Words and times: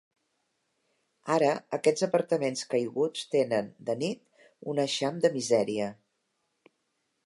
Ara, 1.33 1.49
aquests 1.77 2.07
apartaments 2.09 2.65
caiguts 2.73 3.29
tenen, 3.37 3.71
de 3.91 3.99
nit, 4.03 4.47
un 4.73 4.85
eixam 4.89 5.25
de 5.27 5.37
misèria. 5.39 5.97